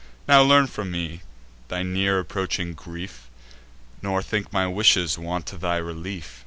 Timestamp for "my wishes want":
4.51-5.45